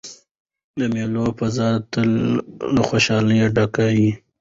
د 0.79 0.81
مېلو 0.93 1.25
فضا 1.37 1.69
تل 1.91 2.09
له 2.75 2.81
خوشحالۍ 2.87 3.39
ډکه 3.55 3.85
يي. 3.97 4.09